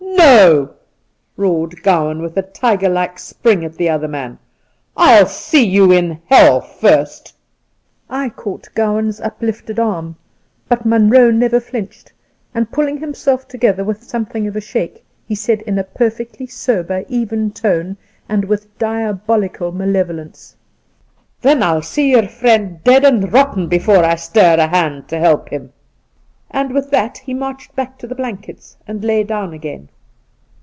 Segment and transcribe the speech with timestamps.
[0.31, 0.69] 'No!'
[1.37, 4.37] roared Gowan, with a tiger like spring at the other man;'
[5.07, 7.33] I'll see you in heU first!'
[8.23, 10.15] I caught Gowan's uplifted arm,
[10.69, 12.13] but Munroe never flinched,
[12.53, 17.03] and, pulling himself together with something of a shake, he said in a perfectly sober,
[17.09, 17.97] even tone
[18.29, 20.55] and with diabolical malevolence:'
[21.41, 25.49] Then I'll see your friend dead and rotten before I stir a hand to help
[25.49, 25.73] him;'
[26.51, 29.89] and with that he marched back to the blankets and lay down again.